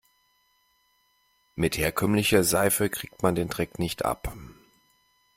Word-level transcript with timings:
Mit 1.55 1.77
herkömmlicher 1.77 2.43
Seife 2.43 2.89
kriegt 2.89 3.21
man 3.21 3.35
den 3.35 3.49
Dreck 3.49 3.77
nicht 3.77 4.03
ab. 4.03 4.33